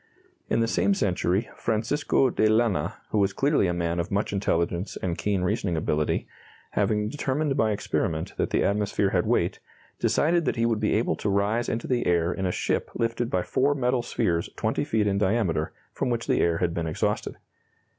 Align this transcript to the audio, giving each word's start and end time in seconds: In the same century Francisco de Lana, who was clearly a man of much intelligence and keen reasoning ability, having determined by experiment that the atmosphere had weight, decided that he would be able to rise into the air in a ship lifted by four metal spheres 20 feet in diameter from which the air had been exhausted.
In 0.49 0.61
the 0.61 0.67
same 0.67 0.95
century 0.95 1.51
Francisco 1.55 2.31
de 2.31 2.47
Lana, 2.49 2.95
who 3.11 3.19
was 3.19 3.33
clearly 3.33 3.67
a 3.67 3.71
man 3.71 3.99
of 3.99 4.09
much 4.09 4.33
intelligence 4.33 4.97
and 4.99 5.15
keen 5.15 5.43
reasoning 5.43 5.77
ability, 5.77 6.27
having 6.71 7.07
determined 7.07 7.55
by 7.55 7.69
experiment 7.71 8.33
that 8.37 8.49
the 8.49 8.63
atmosphere 8.63 9.11
had 9.11 9.27
weight, 9.27 9.59
decided 9.99 10.45
that 10.45 10.55
he 10.55 10.65
would 10.65 10.79
be 10.79 10.95
able 10.95 11.15
to 11.17 11.29
rise 11.29 11.69
into 11.69 11.85
the 11.85 12.07
air 12.07 12.33
in 12.33 12.47
a 12.47 12.51
ship 12.51 12.89
lifted 12.95 13.29
by 13.29 13.43
four 13.43 13.75
metal 13.75 14.01
spheres 14.01 14.49
20 14.55 14.83
feet 14.83 15.05
in 15.05 15.19
diameter 15.19 15.71
from 15.93 16.09
which 16.09 16.25
the 16.25 16.41
air 16.41 16.57
had 16.57 16.73
been 16.73 16.87
exhausted. 16.87 17.37